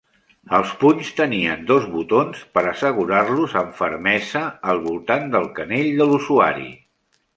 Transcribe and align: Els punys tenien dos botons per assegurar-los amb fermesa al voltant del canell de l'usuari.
Els 0.59 0.69
punys 0.83 1.09
tenien 1.17 1.67
dos 1.71 1.85
botons 1.97 2.41
per 2.57 2.63
assegurar-los 2.71 3.53
amb 3.61 3.77
fermesa 3.83 4.41
al 4.73 4.83
voltant 4.87 5.29
del 5.37 5.47
canell 5.61 5.91
de 6.01 6.09
l'usuari. 6.15 6.67